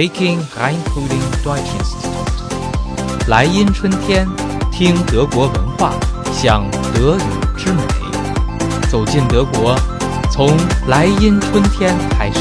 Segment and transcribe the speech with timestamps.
[0.00, 3.28] Peking Rheinkulin Deutschinstitut。
[3.28, 4.26] 来音春天，
[4.72, 5.92] 听德国文化，
[6.32, 7.20] 享德语
[7.58, 7.82] 之美。
[8.90, 9.78] 走进德国，
[10.32, 10.56] 从
[10.88, 12.40] 莱茵春天开始。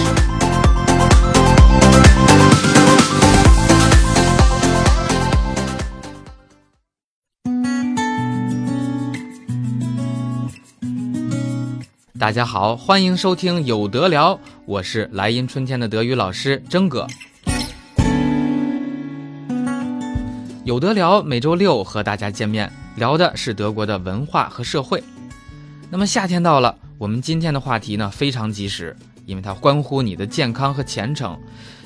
[12.17, 17.05] 大家好，欢迎收听有德聊，我是莱茵春天的德语老师征哥。
[20.65, 25.01] 有得聊每周六和大家见面，聊的是德国的文化和社会。
[25.89, 28.95] 那么夏天到了，我们今天的话题呢非常及时，
[29.25, 31.39] 因为它关乎你的健康和前程。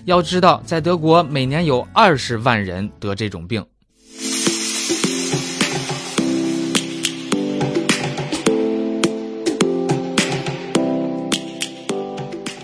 [0.06, 3.64] 要知道，在德国每年有二十万人得这种病。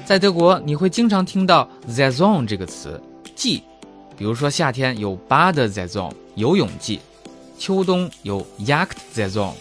[0.04, 3.00] 在德国，你会经常听到 “Saison” 这个词，
[3.36, 3.62] 季。
[4.20, 7.00] 比如说夏天有 “Bad Saison” 游泳季，
[7.58, 9.54] 秋冬有 “Jagd Saison”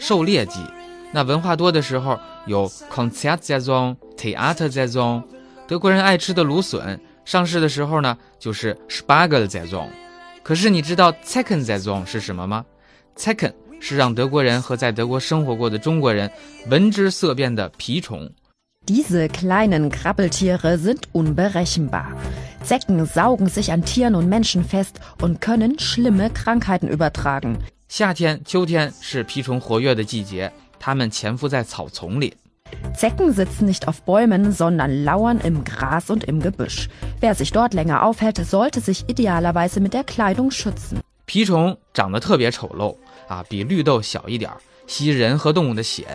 [0.00, 0.58] 狩猎季。
[1.12, 5.22] 那文化多的时候有 “Konzert Saison”、“Theater Saison”。
[5.68, 9.86] 德国人爱吃的芦笋，上市的时候呢就是 “Spargel Saison”。
[10.42, 12.64] 可是你知道 “Second Saison” 是什么吗
[13.16, 16.28] ？“Second” 是让德国人和在德国生活过的中国人
[16.68, 18.28] 闻之色变的蜱虫。
[18.87, 22.13] Diese kleinen Krabbeltiere sind unberechenbar.
[22.63, 27.57] Zecken saugen sich an Tieren und Menschen fest und können schlimme Krankheiten übertragen.
[27.87, 32.35] 夏天、秋天是蜱虫活跃的季节，它们潜伏在草丛里。
[32.95, 36.87] Zecken sitzen nicht auf Bäumen, sondern lauern im Gras und im Gebüsch.
[37.19, 41.01] Wer sich dort länger aufhält, sollte sich idealerweise mit der Kleidung schützen.
[41.25, 42.95] 蜱虫长得特别丑陋
[43.27, 44.51] 啊，比绿豆小一点，
[44.85, 46.05] 吸人和动物的血。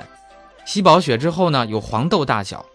[0.66, 2.66] 吸饱血之后呢，有黄豆大小。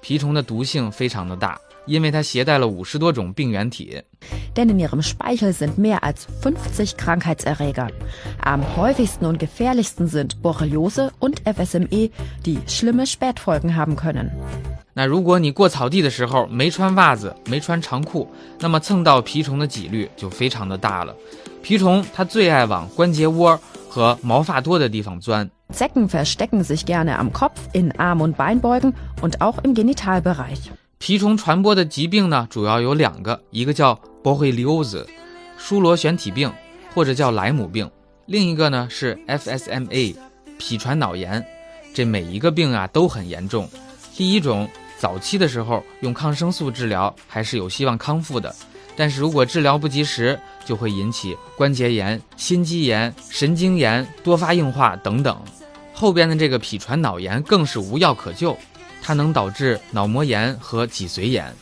[0.00, 4.00] 蜱虫的毒性非常的大，因为它携带了五十多种病原体。
[4.54, 7.88] Denn in ihrem Speichel sind mehr als 50 Krankheitserreger.
[8.40, 12.10] Am häufigsten und gefährlichsten sind Borreliose und FSME,
[12.44, 14.30] die schlimme Spätfolgen haben können.
[14.94, 18.28] 那如果你过草地的时候没穿袜子、没穿长裤，
[18.60, 21.14] 那么蹭到蜱虫的几率就非常的大了。
[21.64, 25.48] 蜱虫它最爱往关节窝和毛发多的地方钻。
[25.70, 30.70] Zecken verstecken sich gerne am Kopf, in Arm- und Beinbeugen und auch im Genitalbereich.
[30.98, 35.06] 蜱虫传播的疾病呢，主要有两个，一个叫 Borreliose，
[35.58, 36.50] 舒罗旋体病，
[36.94, 37.86] 或者叫莱姆病；
[38.24, 40.16] 另一个呢是 FSMA，
[40.58, 41.44] 痞传脑炎。
[41.94, 43.68] 这每一个病啊都很严重。
[44.16, 44.68] 第一种
[44.98, 48.54] 早期的时候用抗生素治疗还是有希望康复的，
[48.96, 55.38] 但是如果治疗不及时，就会引起关节炎、心肌炎、神经炎、多发硬化等等。
[55.98, 58.56] 后边的这个蜱传脑炎更是无药可救，
[59.02, 61.52] 它能导致脑膜炎和脊髓炎。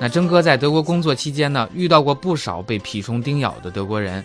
[0.00, 4.24] 那征哥在德国工作期间呢，遇到过不少被蜱虫叮咬的德国人，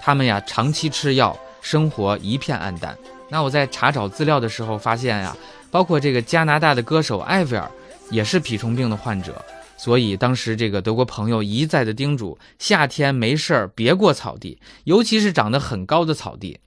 [0.00, 2.96] 他们呀长期吃药，生活一片暗淡。
[3.28, 5.36] 那我在查找资料的时候发现呀，
[5.72, 7.68] 包括这个加拿大的歌手艾薇儿，
[8.10, 9.44] 也是蜱虫病的患者。
[9.76, 16.60] 所以当时这个德国朋友一再的叮嘱，夏天没事儿别过草地，尤其是长得很高的草地。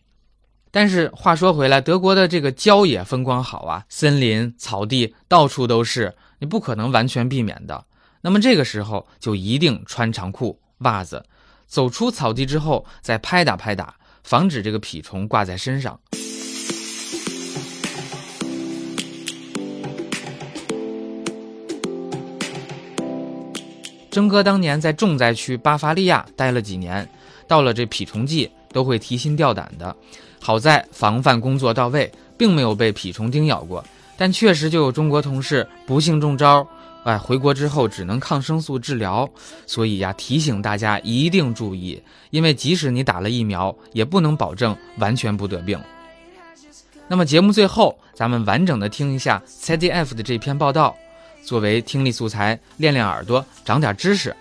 [0.69, 7.85] 但是话说回来，德国的这个郊野风光好啊，森林、草地到处都是，你不可能完全避免的。
[8.21, 11.23] 那么这个时候就一定穿长裤、袜子，
[11.65, 15.99] 走出草地之后再拍打拍打，防止这个蜱虫挂在身上。
[24.17, 27.07] 征哥当年在重灾区巴伐利亚待了几年，
[27.47, 29.95] 到了这蜱虫季都会提心吊胆的。
[30.41, 33.85] 好在防范工作到位，并没有被蜱虫叮咬过，
[34.17, 36.67] 但确实就有中国同事不幸中招，
[37.03, 39.29] 哎，回国之后只能抗生素治疗。
[39.67, 42.01] 所以呀，提醒大家一定注意，
[42.31, 45.79] 因为即使你打了疫苗，也不能保证完全不得病。
[47.07, 50.97] 那么节目最后，咱们完整的听一下 CDF 的这篇报道。
[51.47, 54.35] 作为听力素材，练练耳朵，长点知识。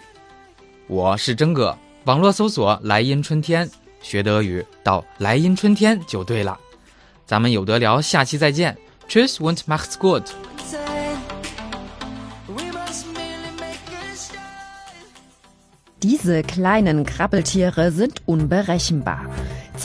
[0.89, 3.71] 我是真哥，网络搜索“莱茵春天”，
[4.03, 6.59] 学德语到“莱茵春天”就对了。
[7.25, 8.77] 咱们有得聊，下期再见。
[9.09, 10.25] Tschüss und macht's gut。
[16.01, 19.29] Diese kleinen Krabbeltiere sind unberechenbar.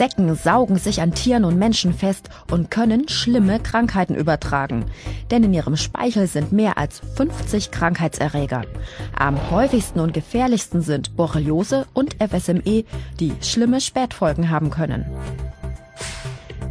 [0.02, 4.86] Zecken saugen sich an Tieren und Menschen fest und können schlimme Krankheiten übertragen.
[5.30, 8.62] Denn in ihrem Speichel sind mehr als 50 Krankheitserreger.
[9.16, 12.82] Am häufigsten und gefährlichsten sind Borreliose und FSME,
[13.20, 15.06] die schlimme Spätfolgen haben können.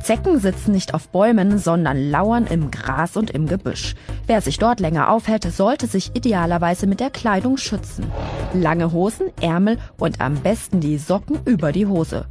[0.03, 3.95] Zecken sitzen nicht auf Bäumen, sondern lauern im Gras und im Gebüsch.
[4.27, 8.11] Wer sich dort länger aufhält, sollte sich idealerweise mit der Kleidung schützen.
[8.53, 12.25] Lange Hosen, Ärmel und am besten die Socken über die Hose.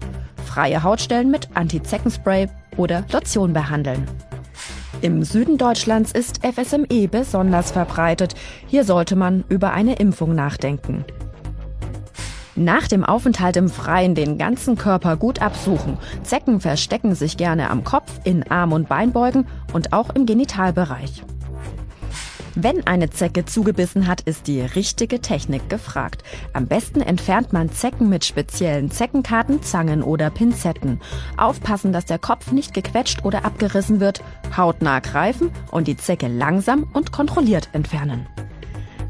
[0.52, 4.04] Freie Hautstellen mit Anti-Zeckenspray oder Lotion behandeln.
[5.00, 8.34] Im Süden Deutschlands ist FSME besonders verbreitet.
[8.66, 11.04] Hier sollte man über eine Impfung nachdenken.
[12.56, 15.98] Nach dem Aufenthalt im Freien den ganzen Körper gut absuchen.
[16.24, 21.22] Zecken verstecken sich gerne am Kopf, in Arm- und Beinbeugen und auch im Genitalbereich.
[22.56, 26.24] Wenn eine Zecke zugebissen hat, ist die richtige Technik gefragt.
[26.52, 31.00] Am besten entfernt man Zecken mit speziellen Zeckenkarten, Zangen oder Pinzetten.
[31.36, 34.22] Aufpassen, dass der Kopf nicht gequetscht oder abgerissen wird,
[34.56, 38.26] hautnah greifen und die Zecke langsam und kontrolliert entfernen.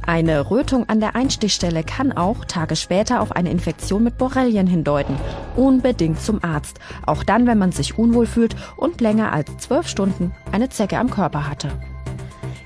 [0.07, 5.17] Eine Rötung an der Einstichstelle kann auch Tage später auf eine Infektion mit Borrelien hindeuten.
[5.57, 10.33] Unbedingt zum Arzt, auch dann, wenn man sich unwohl fühlt und länger als zwölf Stunden
[10.53, 11.71] eine Zecke am Körper hatte.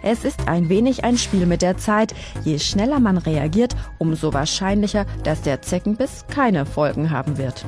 [0.06, 2.14] Es ist ein wenig ein Spiel mit der Zeit.
[2.44, 7.64] Je schneller man reagiert, umso wahrscheinlicher, dass der Zeckenbiss keine Folgen haben wird.